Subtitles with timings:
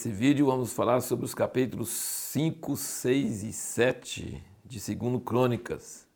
[0.00, 6.08] Nesse vídeo vamos falar sobre os capítulos 5, 6 e 7 de 2 Crônicas.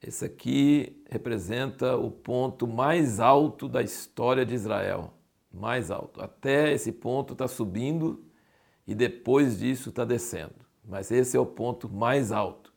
[0.00, 5.12] Esse aqui representa o ponto mais alto da história de Israel.
[5.52, 6.22] Mais alto.
[6.22, 8.24] Até esse ponto está subindo
[8.86, 10.54] e depois disso está descendo.
[10.84, 12.72] Mas esse é o ponto mais alto.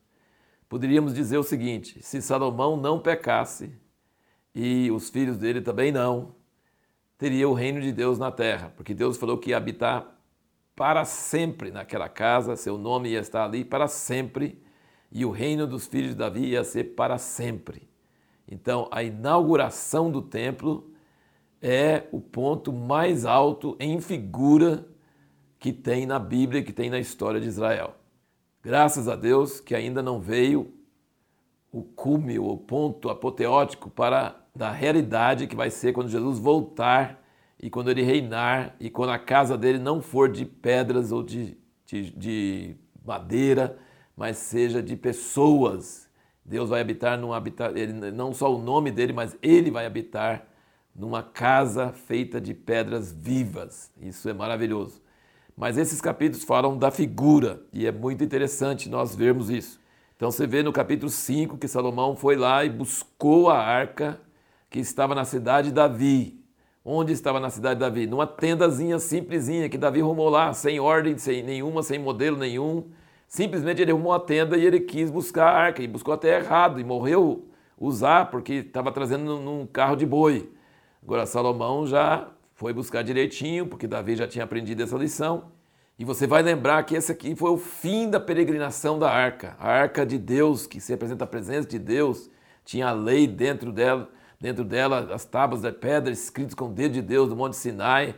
[0.67, 3.71] Poderíamos dizer o seguinte: se Salomão não pecasse
[4.55, 6.33] e os filhos dele também não,
[7.19, 10.17] teria o reino de Deus na terra, porque Deus falou que ia habitar
[10.73, 14.63] para sempre naquela casa, seu nome ia estar ali para sempre,
[15.11, 17.89] e o reino dos filhos de Davi ia ser para sempre.
[18.47, 20.91] Então, a inauguração do templo
[21.61, 24.87] é o ponto mais alto em figura
[25.59, 27.95] que tem na Bíblia, que tem na história de Israel.
[28.63, 30.73] Graças a Deus que ainda não veio
[31.69, 37.23] o cume, o ponto apoteótico para da realidade que vai ser quando Jesus voltar
[37.57, 41.57] e quando ele reinar e quando a casa dele não for de pedras ou de,
[41.85, 43.77] de, de madeira,
[44.17, 46.09] mas seja de pessoas.
[46.43, 50.45] Deus vai habitar num habitar, ele, não só o nome dele, mas ele vai habitar
[50.93, 53.89] numa casa feita de pedras vivas.
[54.01, 55.01] Isso é maravilhoso.
[55.55, 59.79] Mas esses capítulos falam da figura e é muito interessante nós vermos isso.
[60.17, 64.19] Então você vê no capítulo 5 que Salomão foi lá e buscou a arca
[64.69, 66.39] que estava na cidade de Davi.
[66.83, 68.07] Onde estava na cidade de Davi?
[68.07, 72.89] Numa tendazinha simplesinha que Davi arrumou lá, sem ordem sem nenhuma, sem modelo nenhum.
[73.27, 76.79] Simplesmente ele arrumou a tenda e ele quis buscar a arca, e buscou até errado,
[76.79, 80.51] e morreu usar, porque estava trazendo num carro de boi.
[81.03, 85.45] Agora Salomão já foi buscar direitinho, porque Davi já tinha aprendido essa lição.
[85.97, 89.55] E você vai lembrar que esse aqui foi o fim da peregrinação da arca.
[89.59, 92.29] A arca de Deus, que se representa a presença de Deus,
[92.63, 94.09] tinha a lei dentro dela,
[94.39, 98.15] dentro dela as tábuas de pedra escritas com o dedo de Deus do Monte Sinai,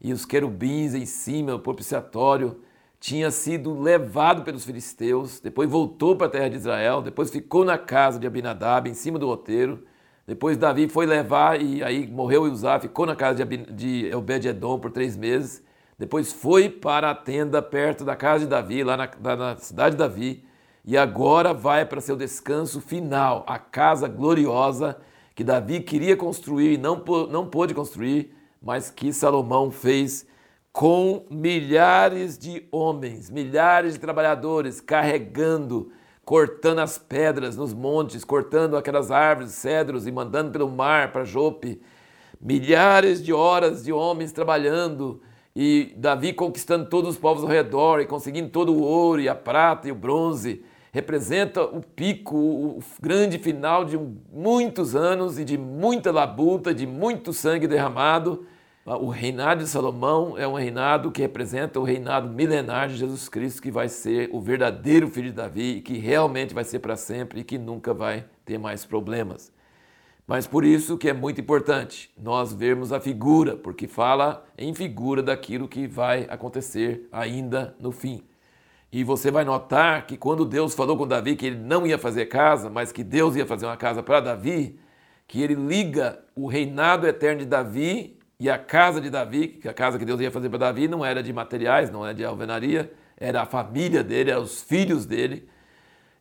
[0.00, 2.62] e os querubins em cima, o propiciatório,
[2.98, 7.76] tinha sido levado pelos filisteus, depois voltou para a terra de Israel, depois ficou na
[7.76, 9.84] casa de Abinadab, em cima do roteiro.
[10.26, 15.16] Depois Davi foi levar e aí morreu Uzá, ficou na casa de Obed-Edom por três
[15.16, 15.62] meses.
[15.98, 19.98] Depois foi para a tenda perto da casa de Davi, lá na, na cidade de
[19.98, 20.44] Davi,
[20.84, 24.96] e agora vai para seu descanso final, a casa gloriosa
[25.38, 27.00] que Davi queria construir e não,
[27.30, 30.26] não pôde construir, mas que Salomão fez
[30.72, 35.92] com milhares de homens, milhares de trabalhadores carregando,
[36.24, 41.80] cortando as pedras nos montes, cortando aquelas árvores, cedros e mandando pelo mar para Jope.
[42.40, 45.22] Milhares de horas de homens trabalhando
[45.54, 49.36] e Davi conquistando todos os povos ao redor e conseguindo todo o ouro e a
[49.36, 50.64] prata e o bronze,
[50.98, 53.96] representa o pico, o grande final de
[54.32, 58.44] muitos anos e de muita labuta, de muito sangue derramado.
[58.84, 63.62] O reinado de Salomão é um reinado que representa o reinado milenar de Jesus Cristo,
[63.62, 67.44] que vai ser o verdadeiro filho de Davi que realmente vai ser para sempre e
[67.44, 69.52] que nunca vai ter mais problemas.
[70.26, 75.22] Mas por isso que é muito importante nós vermos a figura, porque fala em figura
[75.22, 78.22] daquilo que vai acontecer ainda no fim.
[78.90, 82.26] E você vai notar que quando Deus falou com Davi que ele não ia fazer
[82.26, 84.78] casa, mas que Deus ia fazer uma casa para Davi,
[85.26, 89.74] que ele liga o reinado eterno de Davi e a casa de Davi, que a
[89.74, 92.90] casa que Deus ia fazer para Davi não era de materiais, não era de alvenaria,
[93.16, 95.46] era a família dele, eram os filhos dele.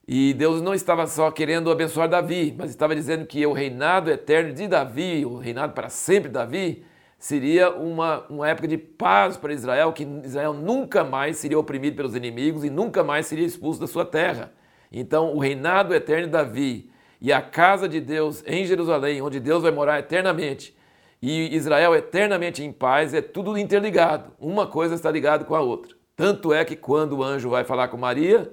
[0.05, 4.53] E Deus não estava só querendo abençoar Davi, mas estava dizendo que o reinado eterno
[4.53, 6.83] de Davi, o reinado para sempre de Davi,
[7.17, 12.15] seria uma, uma época de paz para Israel, que Israel nunca mais seria oprimido pelos
[12.15, 14.53] inimigos e nunca mais seria expulso da sua terra.
[14.91, 19.63] Então, o reinado eterno de Davi e a casa de Deus em Jerusalém, onde Deus
[19.63, 20.77] vai morar eternamente,
[21.21, 24.31] e Israel eternamente em paz, é tudo interligado.
[24.39, 25.95] Uma coisa está ligada com a outra.
[26.15, 28.51] Tanto é que quando o anjo vai falar com Maria,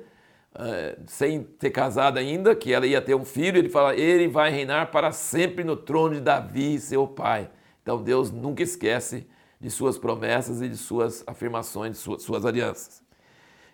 [0.59, 4.51] eh, sem ter casado ainda, que ela ia ter um filho, ele fala: ele vai
[4.51, 7.51] reinar para sempre no trono de Davi, seu pai.
[7.85, 9.29] Então Deus nunca esquece
[9.61, 13.05] de suas promessas e de suas afirmações, de suas, suas alianças.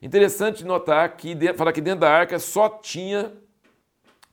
[0.02, 3.32] Interessante notar que fala que dentro da arca só tinha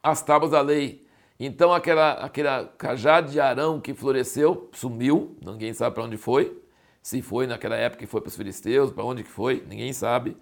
[0.01, 1.05] as tábuas da lei.
[1.39, 6.59] Então aquela, aquela cajado de Arão que floresceu sumiu, ninguém sabe para onde foi.
[7.03, 10.35] Se foi naquela época que foi para os filisteus, para onde que foi, ninguém sabe.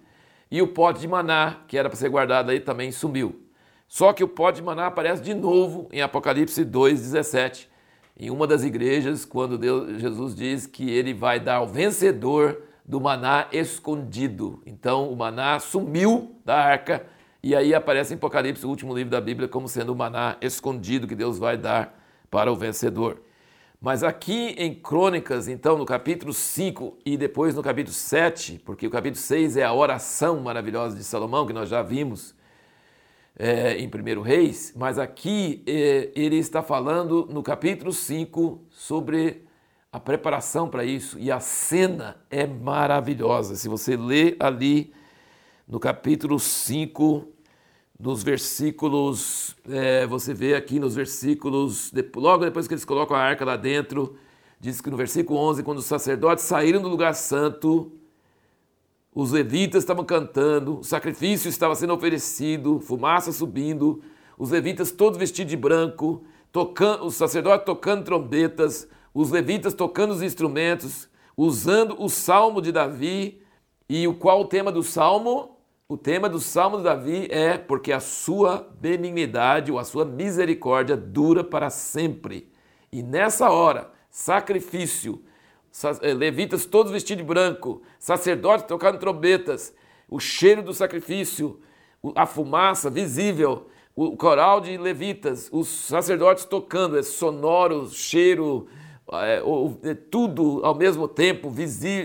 [0.50, 3.44] E o pote de maná, que era para ser guardado aí, também sumiu.
[3.86, 7.68] Só que o pote de maná aparece de novo em Apocalipse 2,17,
[8.18, 13.00] em uma das igrejas, quando Deus, Jesus diz que ele vai dar ao vencedor do
[13.00, 14.62] maná escondido.
[14.64, 17.06] Então o maná sumiu da arca
[17.42, 21.06] e aí aparece em Apocalipse, o último livro da Bíblia, como sendo o maná escondido
[21.06, 21.96] que Deus vai dar
[22.30, 23.22] para o vencedor.
[23.80, 28.90] Mas aqui em Crônicas, então, no capítulo 5 e depois no capítulo 7, porque o
[28.90, 32.34] capítulo 6 é a oração maravilhosa de Salomão, que nós já vimos
[33.38, 39.44] é, em 1 Reis, mas aqui é, ele está falando no capítulo 5 sobre
[39.92, 43.54] a preparação para isso, e a cena é maravilhosa.
[43.54, 44.92] Se você lê ali
[45.68, 47.28] no capítulo 5,
[47.98, 53.44] nos versículos, é, você vê aqui nos versículos, logo depois que eles colocam a arca
[53.44, 54.16] lá dentro,
[54.60, 57.92] diz que no versículo 11, quando os sacerdotes saíram do lugar santo,
[59.16, 64.02] os levitas estavam cantando, o sacrifício estava sendo oferecido, fumaça subindo,
[64.36, 66.22] os levitas todos vestidos de branco,
[66.52, 73.40] tocando, os sacerdotes tocando trombetas, os levitas tocando os instrumentos, usando o salmo de Davi,
[73.88, 75.56] e o qual o tema do salmo?
[75.88, 80.94] O tema do salmo de Davi é porque a sua benignidade ou a sua misericórdia
[80.94, 82.52] dura para sempre.
[82.92, 85.22] E nessa hora, sacrifício,
[86.16, 89.74] levitas todos vestidos de branco, sacerdotes tocando trombetas,
[90.08, 91.60] o cheiro do sacrifício,
[92.14, 98.68] a fumaça visível, o coral de levitas, os sacerdotes tocando, é sonoro, cheiro,
[99.12, 99.42] é,
[99.82, 101.52] é, tudo ao mesmo tempo,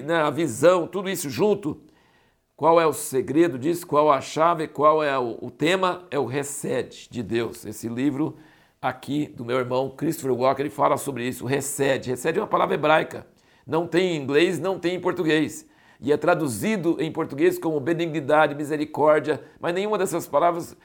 [0.05, 1.81] né, a visão, tudo isso junto.
[2.55, 3.87] Qual é o segredo disso?
[3.87, 4.67] Qual a chave?
[4.67, 6.05] Qual é o, o tema?
[6.11, 7.65] É o recede de Deus.
[7.65, 8.37] Esse livro
[8.79, 12.11] aqui do meu irmão Christopher Walker, ele fala sobre isso, recede.
[12.11, 13.30] Recede é uma palavra hebraica
[13.65, 15.67] não tem em inglês, não tem em português.
[15.99, 20.75] E é traduzido em português como benignidade, misericórdia, mas nenhuma dessas palavras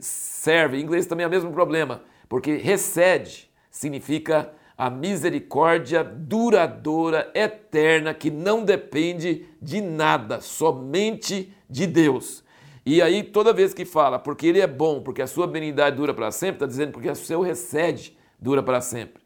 [0.00, 0.78] serve.
[0.78, 8.30] Em inglês também é o mesmo problema, porque recede significa a misericórdia duradoura, eterna, que
[8.30, 12.42] não depende de nada, somente de Deus.
[12.84, 16.12] E aí, toda vez que fala, porque Ele é bom, porque a sua benignidade dura
[16.12, 19.21] para sempre, está dizendo porque o seu recede dura para sempre.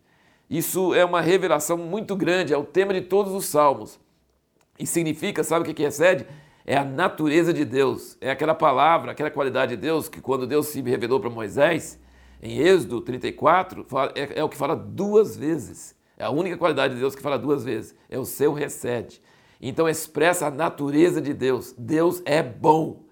[0.48, 3.98] Isso é uma revelação muito grande, é o tema de todos os salmos.
[4.78, 6.26] E significa, sabe o que excede?
[6.64, 10.66] É a natureza de Deus, é aquela palavra, aquela qualidade de Deus que quando Deus
[10.66, 11.98] se revelou para Moisés,
[12.42, 15.96] em Êxodo 34, é, é o que fala duas vezes.
[16.18, 17.94] É a única qualidade de Deus que fala duas vezes.
[18.08, 19.20] É o seu recede.
[19.60, 21.74] Então expressa a natureza de Deus.
[21.76, 23.06] Deus é bom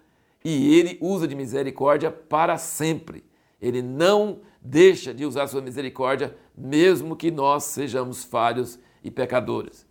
[0.45, 3.25] e ele usa de misericórdia para sempre.
[3.61, 9.87] Ele não deixa de usar sua misericórdia, mesmo que nós sejamos falhos e pecadores.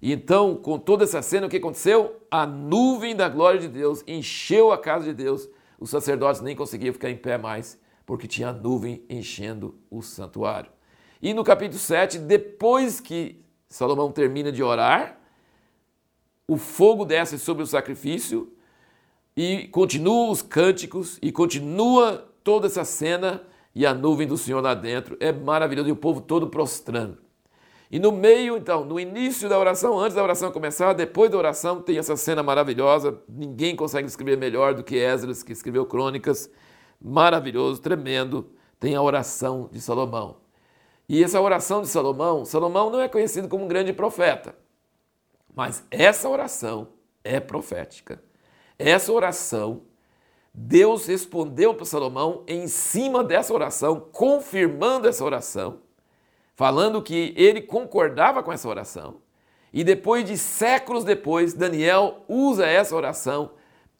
[0.00, 2.22] E então, com toda essa cena, o que aconteceu?
[2.30, 5.48] A nuvem da glória de Deus encheu a casa de Deus.
[5.78, 10.70] Os sacerdotes nem conseguiam ficar em pé mais, porque tinha a nuvem enchendo o santuário.
[11.20, 15.18] E no capítulo 7, depois que Salomão termina de orar,
[16.46, 18.52] o fogo desce sobre o sacrifício
[19.36, 23.42] e continua os cânticos e continua toda essa cena
[23.74, 25.16] e a nuvem do Senhor lá dentro.
[25.20, 27.18] É maravilhoso e o povo todo prostrando.
[27.90, 31.80] E no meio, então, no início da oração, antes da oração começar, depois da oração,
[31.80, 33.18] tem essa cena maravilhosa.
[33.28, 36.50] Ninguém consegue escrever melhor do que Esdras, que escreveu crônicas.
[37.00, 38.50] Maravilhoso, tremendo.
[38.80, 40.38] Tem a oração de Salomão.
[41.08, 44.54] E essa oração de Salomão, Salomão não é conhecido como um grande profeta,
[45.54, 46.88] mas essa oração
[47.22, 48.22] é profética.
[48.78, 49.82] Essa oração
[50.54, 55.80] Deus respondeu para Salomão em cima dessa oração, confirmando essa oração,
[56.54, 59.16] falando que ele concordava com essa oração.
[59.72, 63.50] E depois de séculos depois, Daniel usa essa oração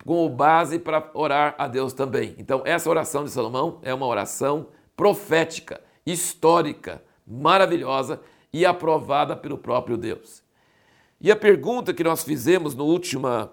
[0.07, 2.37] como base para orar a Deus também.
[2.39, 8.21] Então, essa oração de Salomão é uma oração profética, histórica, maravilhosa
[8.53, 10.45] e aprovada pelo próprio Deus.
[11.21, 13.51] E a pergunta que nós fizemos no última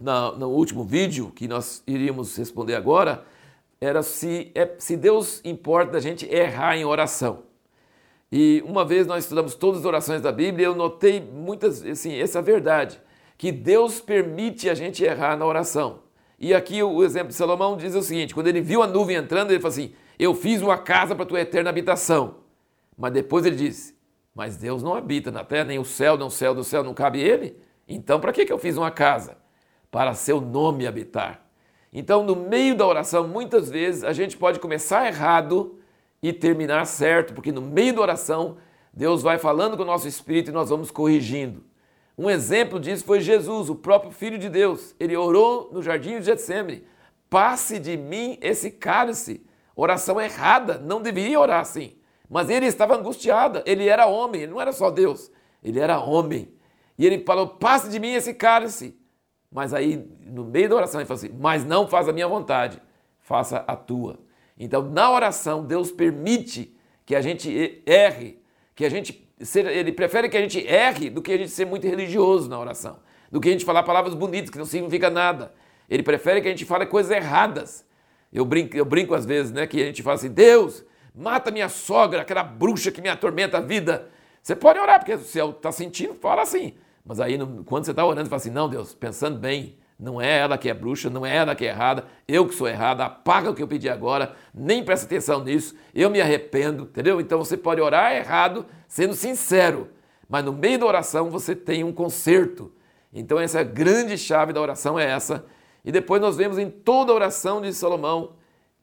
[0.00, 3.24] na, no último vídeo, que nós iríamos responder agora,
[3.80, 7.44] era se, é, se Deus importa da gente errar em oração.
[8.30, 12.42] E uma vez nós estudamos todas as orações da Bíblia, eu notei muitas, assim, essa
[12.42, 13.00] verdade,
[13.38, 16.00] que Deus permite a gente errar na oração.
[16.38, 19.50] E aqui o exemplo de Salomão diz o seguinte: quando ele viu a nuvem entrando,
[19.50, 22.36] ele falou assim: Eu fiz uma casa para tua eterna habitação.
[22.96, 23.96] Mas depois ele disse:
[24.34, 26.94] Mas Deus não habita na terra, nem o céu, nem o céu do céu, não
[26.94, 27.56] cabe ele?
[27.88, 29.36] Então para que, que eu fiz uma casa?
[29.90, 31.44] Para seu nome habitar.
[31.92, 35.78] Então, no meio da oração, muitas vezes a gente pode começar errado
[36.22, 38.56] e terminar certo, porque no meio da oração,
[38.92, 41.64] Deus vai falando com o nosso espírito e nós vamos corrigindo.
[42.16, 44.94] Um exemplo disso foi Jesus, o próprio Filho de Deus.
[44.98, 46.84] Ele orou no jardim de Getsemane:
[47.30, 49.46] Passe de mim esse cálice.
[49.76, 51.96] Oração errada, não deveria orar assim.
[52.28, 55.30] Mas ele estava angustiado, ele era homem, ele não era só Deus,
[55.62, 56.52] ele era homem.
[56.98, 58.98] E ele falou: Passe de mim esse cálice.
[59.50, 62.80] Mas aí, no meio da oração, ele fala assim: Mas não faz a minha vontade,
[63.20, 64.18] faça a tua.
[64.58, 66.76] Então, na oração, Deus permite
[67.06, 68.42] que a gente erre,
[68.74, 71.64] que a gente seja, ele prefere que a gente erre do que a gente ser
[71.64, 72.98] muito religioso na oração,
[73.30, 75.52] do que a gente falar palavras bonitas que não significa nada.
[75.88, 77.86] Ele prefere que a gente fale coisas erradas.
[78.32, 81.68] Eu brinco, eu brinco às vezes, né, que a gente fala assim: "Deus, mata minha
[81.68, 84.10] sogra, aquela bruxa que me atormenta a vida".
[84.42, 86.74] Você pode orar porque você está sentindo, fala assim.
[87.08, 90.38] Mas aí quando você está orando, você fala assim: "Não, Deus, pensando bem, não é
[90.40, 93.50] ela que é bruxa, não é ela que é errada, eu que sou errada, apaga
[93.50, 97.18] o que eu pedi agora, nem presta atenção nisso, eu me arrependo, entendeu?
[97.18, 99.88] Então você pode orar errado, sendo sincero,
[100.28, 102.70] mas no meio da oração você tem um conserto.
[103.10, 105.46] Então essa grande chave da oração é essa.
[105.82, 108.34] E depois nós vemos em toda a oração de Salomão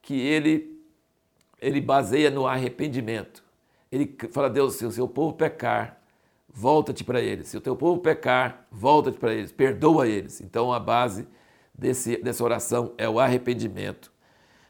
[0.02, 0.74] que ele
[1.62, 3.44] ele baseia no arrependimento.
[3.92, 6.02] Ele fala: Deus, se o seu povo pecar,
[6.56, 7.50] volta-te para eles.
[7.50, 10.40] Se o teu povo pecar, volta-te para eles, perdoa eles.
[10.40, 11.28] Então a base
[11.74, 14.12] desse, dessa oração é o arrependimento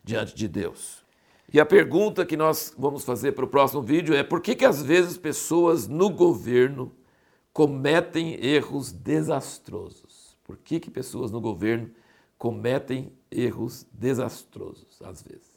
[0.04, 1.06] diante de Deus.
[1.54, 4.65] E a pergunta que nós vamos fazer para o próximo vídeo é por que, que
[4.65, 6.92] às vezes pessoas no governo
[7.54, 10.36] cometem erros desastrosos?
[10.44, 11.92] Por que, que pessoas no governo
[12.38, 15.55] cometem erros desastrosos às vezes?